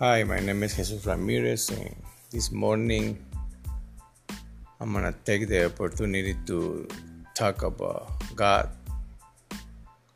Hi, 0.00 0.24
my 0.24 0.40
name 0.40 0.62
is 0.62 0.80
Jesus 0.80 1.04
Ramirez, 1.04 1.68
and 1.68 1.92
this 2.32 2.48
morning 2.50 3.20
I'm 4.80 4.96
gonna 4.96 5.12
take 5.28 5.44
the 5.44 5.68
opportunity 5.68 6.40
to 6.48 6.88
talk 7.36 7.60
about 7.60 8.08
God, 8.32 8.72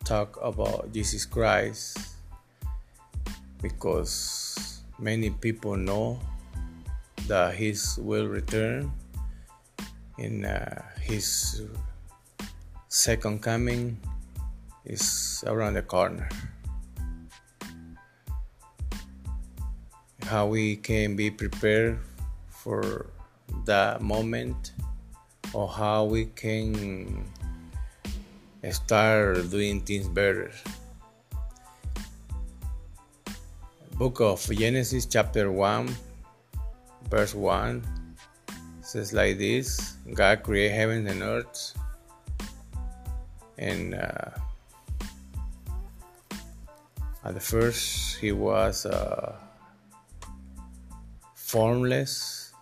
talk 0.01 0.41
about 0.41 0.89
Jesus 0.89 1.29
Christ, 1.29 2.17
because 3.61 4.81
many 4.97 5.29
people 5.29 5.77
know 5.77 6.17
that 7.29 7.53
His 7.53 8.01
will 8.01 8.25
return 8.25 8.89
in 10.17 10.47
uh, 10.49 10.81
His 10.97 11.61
second 12.89 13.43
coming 13.43 14.01
is 14.89 15.45
around 15.47 15.75
the 15.75 15.85
corner. 15.85 16.31
How 20.25 20.47
we 20.47 20.77
can 20.77 21.17
be 21.17 21.31
prepared 21.31 21.99
for 22.49 23.07
that 23.67 24.01
moment, 24.01 24.73
or 25.53 25.69
how 25.69 26.05
we 26.05 26.27
can 26.27 27.25
start 28.71 29.51
doing 29.51 29.81
things 29.83 30.09
better. 30.09 30.51
Book 33.97 34.21
of 34.21 34.41
Genesis, 34.51 35.07
chapter 35.07 35.53
1, 35.53 35.95
verse 37.11 37.35
1 37.35 37.85
says 38.81 39.13
like 39.13 39.39
this 39.39 39.97
God 40.13 40.43
created 40.43 40.75
heaven 40.75 41.07
and 41.07 41.23
earth 41.23 41.75
and 43.59 43.95
uh, 43.95 44.31
at 47.25 47.35
the 47.35 47.41
first 47.41 48.19
he 48.19 48.33
was 48.33 48.87
uh, 48.87 49.35
formless 51.55 52.53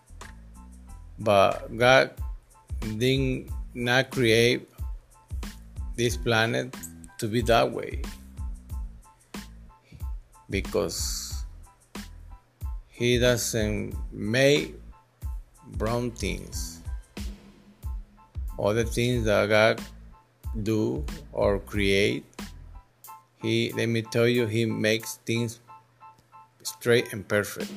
but 1.18 1.64
god 1.84 2.12
did 2.98 3.48
not 3.74 4.10
create 4.10 4.68
this 5.96 6.16
planet 6.16 6.74
to 7.18 7.28
be 7.28 7.40
that 7.42 7.70
way. 7.70 8.02
Because 10.50 11.44
he 12.88 13.18
doesn't 13.18 13.94
make 14.12 14.74
brown 15.78 16.10
things. 16.10 16.82
All 18.58 18.74
the 18.74 18.84
things 18.84 19.24
that 19.24 19.48
god 19.48 19.80
do 20.62 21.02
or 21.32 21.58
create 21.60 22.26
he 23.40 23.72
let 23.72 23.86
me 23.86 24.02
tell 24.02 24.28
you 24.28 24.46
he 24.46 24.66
makes 24.66 25.16
things 25.24 25.60
straight 26.62 27.10
and 27.14 27.26
perfect 27.26 27.72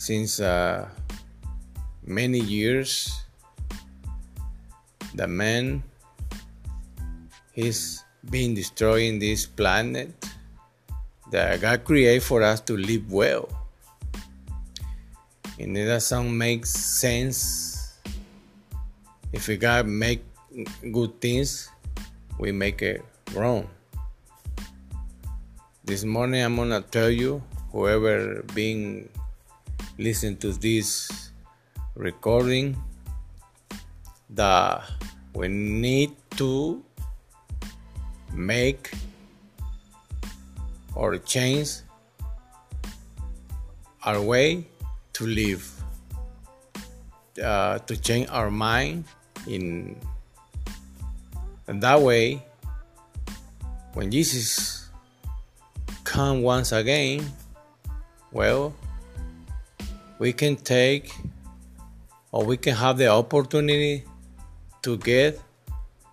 since 0.00 0.40
uh, 0.40 0.88
many 2.00 2.40
years 2.40 3.12
the 5.12 5.28
man 5.28 5.84
he's 7.52 8.00
been 8.32 8.56
destroying 8.56 9.20
this 9.20 9.44
planet 9.44 10.08
that 11.30 11.60
god 11.60 11.84
created 11.84 12.22
for 12.24 12.40
us 12.42 12.64
to 12.64 12.80
live 12.80 13.12
well 13.12 13.44
and 15.60 15.76
it 15.76 15.84
doesn't 15.84 16.32
make 16.32 16.64
sense 16.64 17.70
if 19.32 19.46
we 19.46 19.56
God 19.56 19.86
make 19.86 20.24
good 20.90 21.20
things, 21.20 21.70
we 22.38 22.50
make 22.50 22.82
it 22.82 23.04
wrong. 23.32 23.70
This 25.84 26.02
morning 26.02 26.42
I'm 26.42 26.56
gonna 26.56 26.82
tell 26.82 27.10
you, 27.10 27.42
whoever 27.70 28.42
being 28.54 29.08
listen 30.00 30.34
to 30.34 30.50
this 30.52 31.30
recording, 31.94 32.74
that 34.30 34.80
we 35.34 35.46
need 35.46 36.16
to 36.36 36.82
make 38.32 38.92
or 40.94 41.18
change 41.18 41.84
our 44.02 44.22
way 44.22 44.64
to 45.12 45.26
live, 45.26 45.68
uh, 47.44 47.78
to 47.80 47.94
change 48.00 48.26
our 48.30 48.50
mind 48.50 49.04
in 49.46 50.00
and 51.68 51.82
that 51.82 52.00
way. 52.00 52.42
When 53.92 54.10
jesus 54.10 54.88
come 56.04 56.42
once 56.42 56.72
again 56.72 57.26
well 58.32 58.72
we 60.20 60.32
can 60.32 60.54
take 60.54 61.10
or 62.30 62.44
we 62.44 62.56
can 62.56 62.76
have 62.76 62.98
the 62.98 63.08
opportunity 63.08 64.04
to 64.82 64.96
get 64.98 65.40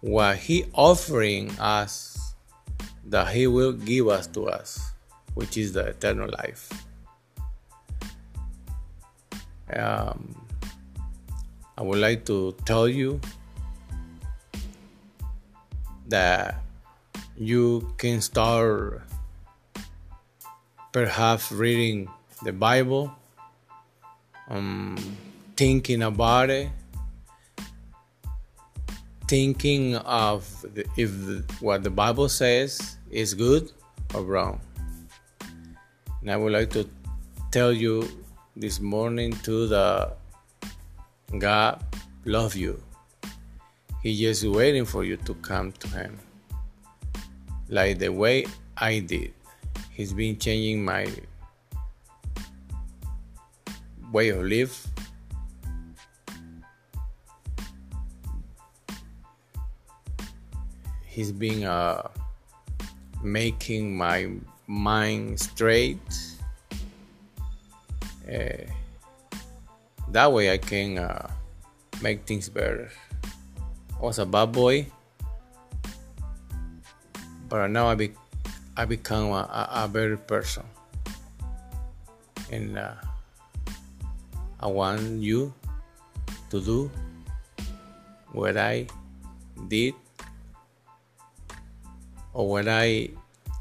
what 0.01 0.37
he 0.37 0.65
offering 0.73 1.51
us 1.59 2.33
that 3.05 3.27
he 3.27 3.45
will 3.45 3.73
give 3.73 4.07
us 4.07 4.25
to 4.25 4.47
us 4.47 4.93
which 5.37 5.55
is 5.55 5.73
the 5.73 5.85
eternal 5.85 6.27
life. 6.39 6.71
Um, 9.71 10.33
I 11.77 11.83
would 11.83 11.99
like 11.99 12.25
to 12.25 12.55
tell 12.65 12.87
you 12.87 13.21
that 16.07 16.63
you 17.37 17.93
can 17.99 18.21
start 18.21 19.03
perhaps 20.91 21.51
reading 21.51 22.09
the 22.41 22.51
Bible, 22.51 23.13
um, 24.49 24.97
thinking 25.55 26.03
about 26.03 26.49
it, 26.49 26.69
thinking 29.27 29.95
of 29.97 30.65
the, 30.73 30.85
if 30.97 31.11
the, 31.11 31.43
what 31.59 31.83
the 31.83 31.89
Bible 31.89 32.29
says 32.29 32.97
is 33.09 33.33
good 33.33 33.71
or 34.13 34.21
wrong. 34.23 34.59
And 36.21 36.31
I 36.31 36.37
would 36.37 36.53
like 36.53 36.69
to 36.71 36.89
tell 37.51 37.71
you 37.71 38.07
this 38.55 38.79
morning 38.79 39.33
to 39.43 39.67
the 39.67 40.13
God 41.37 41.83
love 42.25 42.55
you. 42.55 42.81
He 44.03 44.17
just 44.17 44.43
waiting 44.45 44.85
for 44.85 45.03
you 45.03 45.17
to 45.17 45.33
come 45.35 45.71
to 45.73 45.87
him. 45.89 46.19
Like 47.69 47.99
the 47.99 48.09
way 48.09 48.45
I 48.77 48.99
did. 48.99 49.33
He's 49.91 50.13
been 50.13 50.37
changing 50.37 50.85
my 50.85 51.07
way 54.11 54.29
of 54.29 54.43
live. 54.43 54.75
He's 61.05 61.31
been 61.31 61.63
uh, 61.63 62.09
making 63.23 63.97
my 63.97 64.29
mind 64.67 65.39
straight. 65.39 65.97
Uh, 68.27 68.69
that 70.09 70.31
way 70.31 70.51
I 70.51 70.57
can 70.57 70.99
uh, 70.99 71.31
make 72.01 72.25
things 72.25 72.49
better. 72.49 72.91
I 73.97 74.01
was 74.01 74.19
a 74.19 74.25
bad 74.25 74.51
boy, 74.51 74.85
but 77.49 77.67
now 77.67 77.87
I 77.87 77.95
be 77.95 78.11
I 78.77 78.85
become 78.85 79.31
a, 79.31 79.69
a, 79.73 79.87
better 79.87 80.17
person, 80.17 80.63
and 82.51 82.77
uh, 82.77 82.93
I 84.59 84.67
want 84.67 85.21
you 85.21 85.53
to 86.49 86.61
do 86.61 86.91
what 88.31 88.57
I 88.57 88.87
did 89.67 89.93
or 92.33 92.49
what 92.49 92.67
I 92.67 93.09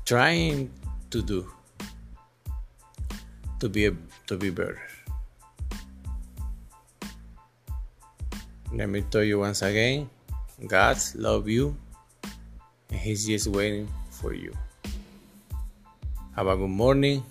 trying 0.04 0.70
to 1.10 1.22
do 1.22 1.46
to 3.60 3.69
be 3.69 3.87
a, 3.87 3.93
to 4.26 4.37
be 4.37 4.50
better. 4.50 4.81
Let 8.72 8.88
me 8.88 9.02
tell 9.02 9.22
you 9.22 9.40
once 9.40 9.62
again 9.62 10.10
God 10.66 10.96
love 11.14 11.48
you 11.48 11.76
and 12.90 12.98
He's 12.98 13.26
just 13.26 13.48
waiting 13.48 13.88
for 14.10 14.32
you. 14.32 14.52
Have 16.34 16.48
a 16.48 16.56
good 16.56 16.69
morning, 16.69 17.25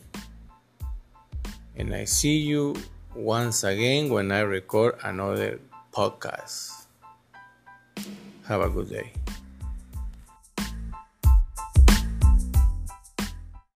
and 1.75 1.94
I 1.94 2.06
see 2.06 2.38
you 2.38 2.75
once 3.15 3.63
again 3.63 4.09
when 4.09 4.31
I 4.31 4.41
record 4.41 5.00
another 5.03 5.59
podcast. 5.94 6.85
Have 8.47 8.62
a 8.62 8.69
good 8.69 8.89
day. 8.89 9.13